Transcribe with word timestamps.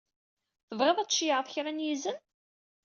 Tebɣiḍ 0.67 0.97
ad 0.99 1.09
tceyyɛeḍ 1.09 1.47
kra 1.53 1.71
n 1.71 1.83
yizen? 1.85 2.17